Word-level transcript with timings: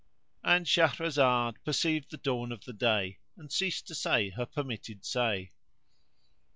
And 0.43 0.65
Shahrazad 0.65 1.57
perceived 1.63 2.09
the 2.09 2.17
dawn 2.17 2.51
of 2.51 2.61
day 2.79 3.19
and 3.37 3.51
ceased 3.51 3.85
to 3.85 3.93
say 3.93 4.29
her 4.31 4.47
permitted 4.47 5.05
say. 5.05 5.51